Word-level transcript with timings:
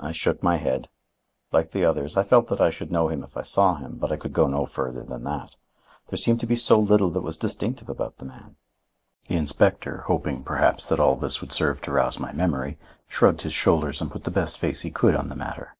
I 0.00 0.10
shook 0.10 0.42
my 0.42 0.56
head. 0.56 0.88
Like 1.52 1.70
the 1.70 1.84
others, 1.84 2.16
I 2.16 2.24
felt 2.24 2.48
that 2.48 2.60
I 2.60 2.68
should 2.68 2.90
know 2.90 3.06
him 3.06 3.22
if 3.22 3.36
I 3.36 3.42
saw 3.42 3.76
him, 3.76 3.96
but 4.00 4.10
I 4.10 4.16
could 4.16 4.32
go 4.32 4.48
no 4.48 4.66
further 4.66 5.04
than 5.04 5.22
that. 5.22 5.54
There 6.08 6.16
seemed 6.16 6.40
to 6.40 6.48
be 6.48 6.56
so 6.56 6.80
little 6.80 7.10
that 7.10 7.22
was 7.22 7.36
distinctive 7.36 7.88
about 7.88 8.18
the 8.18 8.24
man. 8.24 8.56
The 9.28 9.36
inspector, 9.36 10.02
hoping, 10.08 10.42
perhaps, 10.42 10.84
that 10.86 10.98
all 10.98 11.14
this 11.14 11.40
would 11.40 11.52
serve 11.52 11.80
to 11.82 11.92
rouse 11.92 12.18
my 12.18 12.32
memory, 12.32 12.76
shrugged 13.06 13.42
his 13.42 13.52
shoulders 13.54 14.00
and 14.00 14.10
put 14.10 14.24
the 14.24 14.32
best 14.32 14.58
face 14.58 14.80
he 14.80 14.90
could 14.90 15.14
on 15.14 15.28
the 15.28 15.36
matter. 15.36 15.76